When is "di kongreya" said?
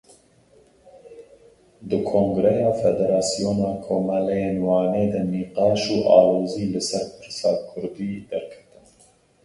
1.89-2.71